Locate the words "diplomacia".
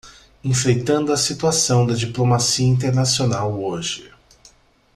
1.93-2.65